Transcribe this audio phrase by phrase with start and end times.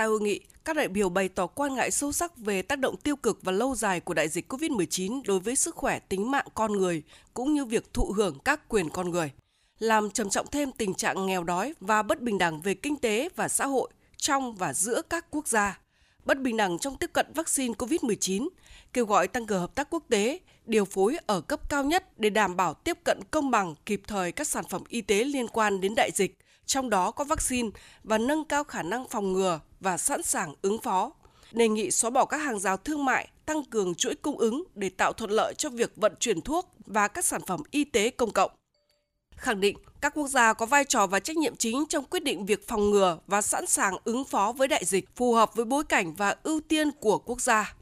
[0.00, 2.96] Tại hội nghị, các đại biểu bày tỏ quan ngại sâu sắc về tác động
[2.96, 6.46] tiêu cực và lâu dài của đại dịch COVID-19 đối với sức khỏe tính mạng
[6.54, 7.02] con người,
[7.34, 9.30] cũng như việc thụ hưởng các quyền con người,
[9.78, 13.28] làm trầm trọng thêm tình trạng nghèo đói và bất bình đẳng về kinh tế
[13.36, 15.80] và xã hội trong và giữa các quốc gia,
[16.24, 18.48] bất bình đẳng trong tiếp cận vaccine COVID-19,
[18.92, 22.30] kêu gọi tăng cường hợp tác quốc tế, điều phối ở cấp cao nhất để
[22.30, 25.80] đảm bảo tiếp cận công bằng kịp thời các sản phẩm y tế liên quan
[25.80, 26.38] đến đại dịch,
[26.70, 27.68] trong đó có vaccine
[28.04, 31.12] và nâng cao khả năng phòng ngừa và sẵn sàng ứng phó.
[31.52, 34.88] Đề nghị xóa bỏ các hàng rào thương mại, tăng cường chuỗi cung ứng để
[34.88, 38.30] tạo thuận lợi cho việc vận chuyển thuốc và các sản phẩm y tế công
[38.30, 38.50] cộng.
[39.36, 42.46] Khẳng định các quốc gia có vai trò và trách nhiệm chính trong quyết định
[42.46, 45.84] việc phòng ngừa và sẵn sàng ứng phó với đại dịch phù hợp với bối
[45.84, 47.74] cảnh và ưu tiên của quốc gia.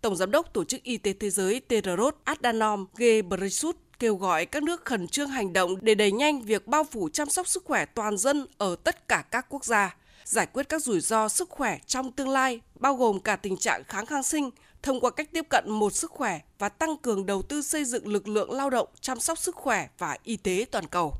[0.00, 4.62] Tổng Giám đốc Tổ chức Y tế Thế giới Tedros Adhanom Ghebreyesus kêu gọi các
[4.62, 7.84] nước khẩn trương hành động để đẩy nhanh việc bao phủ chăm sóc sức khỏe
[7.84, 11.78] toàn dân ở tất cả các quốc gia, giải quyết các rủi ro sức khỏe
[11.86, 14.50] trong tương lai, bao gồm cả tình trạng kháng kháng sinh,
[14.82, 18.08] thông qua cách tiếp cận một sức khỏe và tăng cường đầu tư xây dựng
[18.08, 21.14] lực lượng lao động chăm sóc sức khỏe và y tế toàn cầu.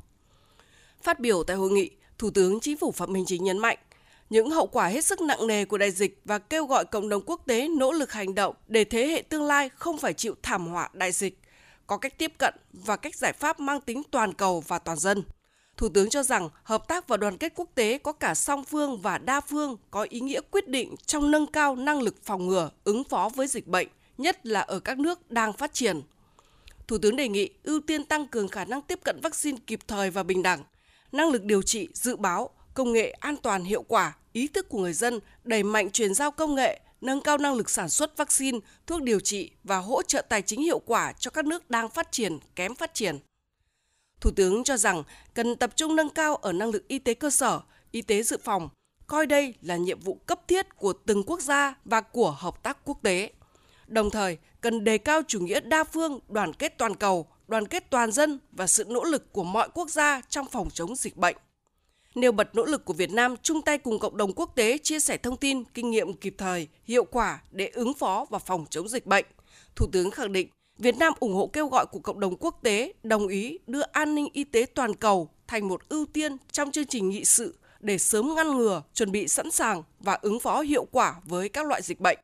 [1.03, 3.77] Phát biểu tại hội nghị, Thủ tướng Chính phủ Phạm Minh Chính nhấn mạnh,
[4.29, 7.23] những hậu quả hết sức nặng nề của đại dịch và kêu gọi cộng đồng
[7.25, 10.67] quốc tế nỗ lực hành động để thế hệ tương lai không phải chịu thảm
[10.67, 11.39] họa đại dịch,
[11.87, 15.23] có cách tiếp cận và cách giải pháp mang tính toàn cầu và toàn dân.
[15.77, 19.01] Thủ tướng cho rằng hợp tác và đoàn kết quốc tế có cả song phương
[19.01, 22.69] và đa phương có ý nghĩa quyết định trong nâng cao năng lực phòng ngừa,
[22.83, 26.01] ứng phó với dịch bệnh, nhất là ở các nước đang phát triển.
[26.87, 30.09] Thủ tướng đề nghị ưu tiên tăng cường khả năng tiếp cận vaccine kịp thời
[30.09, 30.63] và bình đẳng,
[31.11, 34.79] năng lực điều trị, dự báo, công nghệ an toàn hiệu quả, ý thức của
[34.79, 38.59] người dân, đẩy mạnh chuyển giao công nghệ, nâng cao năng lực sản xuất vaccine,
[38.87, 42.11] thuốc điều trị và hỗ trợ tài chính hiệu quả cho các nước đang phát
[42.11, 43.19] triển, kém phát triển.
[44.21, 45.03] Thủ tướng cho rằng
[45.33, 47.61] cần tập trung nâng cao ở năng lực y tế cơ sở,
[47.91, 48.69] y tế dự phòng,
[49.07, 52.77] coi đây là nhiệm vụ cấp thiết của từng quốc gia và của hợp tác
[52.85, 53.31] quốc tế.
[53.87, 57.89] Đồng thời, cần đề cao chủ nghĩa đa phương, đoàn kết toàn cầu, đoàn kết
[57.89, 61.35] toàn dân và sự nỗ lực của mọi quốc gia trong phòng chống dịch bệnh.
[62.17, 64.99] Nêu bật nỗ lực của Việt Nam chung tay cùng cộng đồng quốc tế chia
[64.99, 68.89] sẻ thông tin, kinh nghiệm kịp thời, hiệu quả để ứng phó và phòng chống
[68.89, 69.25] dịch bệnh.
[69.75, 72.93] Thủ tướng khẳng định Việt Nam ủng hộ kêu gọi của cộng đồng quốc tế
[73.03, 76.85] đồng ý đưa an ninh y tế toàn cầu thành một ưu tiên trong chương
[76.85, 80.87] trình nghị sự để sớm ngăn ngừa, chuẩn bị sẵn sàng và ứng phó hiệu
[80.91, 82.17] quả với các loại dịch bệnh.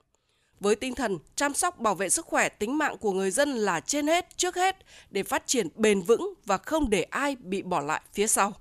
[0.59, 3.79] Với tinh thần chăm sóc bảo vệ sức khỏe tính mạng của người dân là
[3.79, 4.77] trên hết, trước hết
[5.09, 8.53] để phát triển bền vững và không để ai bị bỏ lại phía sau.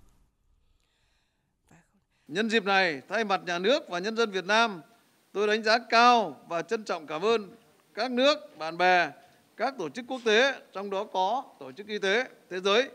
[2.33, 4.81] Nhân dịp này, thay mặt nhà nước và nhân dân Việt Nam,
[5.33, 7.51] tôi đánh giá cao và trân trọng cảm ơn
[7.95, 9.11] các nước, bạn bè,
[9.57, 12.89] các tổ chức quốc tế, trong đó có Tổ chức Y tế Thế giới,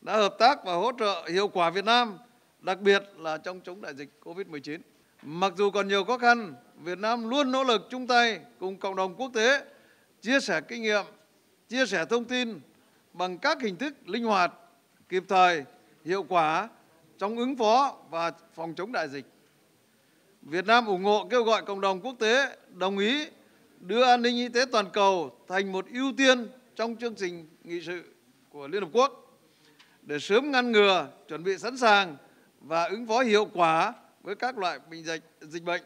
[0.00, 2.18] đã hợp tác và hỗ trợ hiệu quả Việt Nam,
[2.60, 4.78] đặc biệt là trong chống đại dịch COVID-19.
[5.22, 8.96] Mặc dù còn nhiều khó khăn, Việt Nam luôn nỗ lực chung tay cùng cộng
[8.96, 9.64] đồng quốc tế
[10.22, 11.04] chia sẻ kinh nghiệm,
[11.68, 12.60] chia sẻ thông tin
[13.12, 14.52] bằng các hình thức linh hoạt,
[15.08, 15.64] kịp thời,
[16.04, 16.68] hiệu quả
[17.20, 19.24] trong ứng phó và phòng chống đại dịch.
[20.42, 23.26] Việt Nam ủng hộ kêu gọi cộng đồng quốc tế đồng ý
[23.80, 27.80] đưa an ninh y tế toàn cầu thành một ưu tiên trong chương trình nghị
[27.80, 28.02] sự
[28.48, 29.38] của Liên Hợp Quốc
[30.02, 32.16] để sớm ngăn ngừa, chuẩn bị sẵn sàng
[32.60, 35.82] và ứng phó hiệu quả với các loại bệnh dịch, dịch bệnh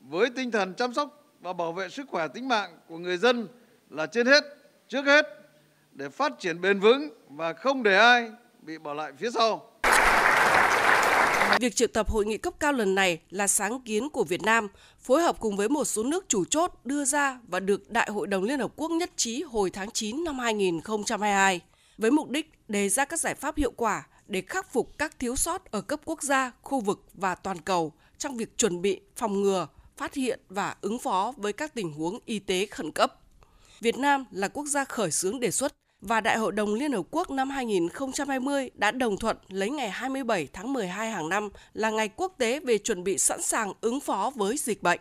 [0.00, 3.48] với tinh thần chăm sóc và bảo vệ sức khỏe tính mạng của người dân
[3.90, 4.44] là trên hết,
[4.88, 5.26] trước hết
[5.92, 8.30] để phát triển bền vững và không để ai
[8.62, 9.69] bị bỏ lại phía sau.
[11.60, 14.68] Việc triệu tập hội nghị cấp cao lần này là sáng kiến của Việt Nam,
[15.00, 18.26] phối hợp cùng với một số nước chủ chốt đưa ra và được Đại hội
[18.26, 21.60] đồng Liên Hợp Quốc nhất trí hồi tháng 9 năm 2022,
[21.98, 25.36] với mục đích đề ra các giải pháp hiệu quả để khắc phục các thiếu
[25.36, 29.42] sót ở cấp quốc gia, khu vực và toàn cầu trong việc chuẩn bị, phòng
[29.42, 33.14] ngừa, phát hiện và ứng phó với các tình huống y tế khẩn cấp.
[33.80, 37.06] Việt Nam là quốc gia khởi xướng đề xuất và Đại hội đồng Liên Hợp
[37.10, 42.08] Quốc năm 2020 đã đồng thuận lấy ngày 27 tháng 12 hàng năm là ngày
[42.16, 45.00] quốc tế về chuẩn bị sẵn sàng ứng phó với dịch bệnh.